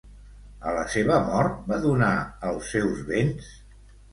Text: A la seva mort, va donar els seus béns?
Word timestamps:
A 0.69 0.73
la 0.77 0.85
seva 0.93 1.17
mort, 1.27 1.59
va 1.73 1.79
donar 1.85 2.11
els 2.53 2.73
seus 2.77 3.07
béns? 3.13 3.53